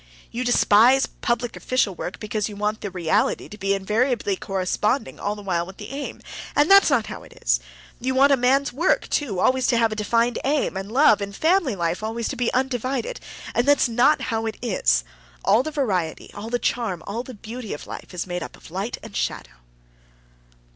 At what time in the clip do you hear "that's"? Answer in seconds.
6.71-6.89, 13.67-13.87